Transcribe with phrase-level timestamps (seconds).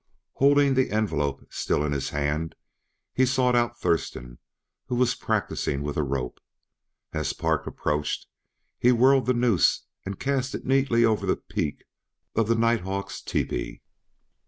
[0.33, 2.55] Holding the envelope still in his hand
[3.13, 4.39] he sought out Thurston,
[4.87, 6.39] who was practicing with a rope.
[7.13, 8.29] As Park approached him
[8.87, 11.83] he whirled the noose and cast it neatly over the peak
[12.35, 13.83] of the night hawk's teepee.